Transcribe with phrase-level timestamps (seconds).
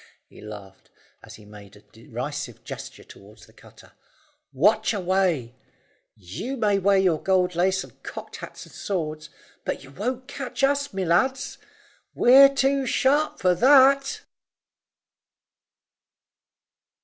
[0.25, 0.89] he laughed,
[1.21, 3.91] as he made a derisive gesture towards the cutter;
[4.51, 5.53] "watch away.
[6.15, 9.29] You may wear your gold lace and cocked hats and swords,
[9.63, 11.59] but you won't catch us, my lads;
[12.15, 14.21] we're too sharp for that."